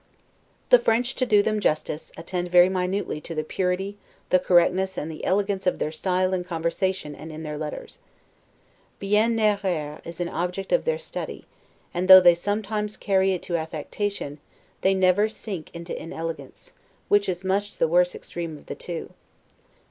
The 0.69 0.79
French, 0.79 1.13
to 1.13 1.27
do 1.27 1.43
them 1.43 1.59
justice, 1.59 2.11
attend 2.17 2.49
very 2.49 2.69
minutely 2.69 3.21
to 3.21 3.35
the 3.35 3.43
purity, 3.43 3.99
the 4.31 4.39
correctness, 4.39 4.97
and 4.97 5.11
the 5.11 5.23
elegance 5.23 5.67
of 5.67 5.77
their 5.77 5.91
style 5.91 6.33
in 6.33 6.43
conversation 6.43 7.13
and 7.13 7.31
in 7.31 7.43
their 7.43 7.55
letters. 7.55 7.99
'Bien 8.97 9.35
narrer' 9.35 10.01
is 10.03 10.19
an 10.19 10.27
object 10.27 10.71
of 10.71 10.85
their 10.85 10.97
study; 10.97 11.45
and 11.93 12.07
though 12.07 12.19
they 12.19 12.33
sometimes 12.33 12.97
carry 12.97 13.33
it 13.33 13.43
to 13.43 13.55
affectation, 13.57 14.39
they 14.81 14.95
never 14.95 15.29
sink 15.29 15.69
into 15.71 15.93
inelegance, 15.95 16.73
which 17.07 17.29
is 17.29 17.43
much 17.43 17.77
the 17.77 17.87
worst 17.87 18.15
extreme 18.15 18.57
of 18.57 18.65
the 18.65 18.73
two. 18.73 19.11